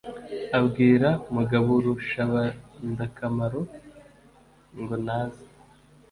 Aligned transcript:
abwira 0.57 1.09
mugaburushabandakamaro 1.33 3.61
ngo 4.81 4.95
naze. 5.05 5.45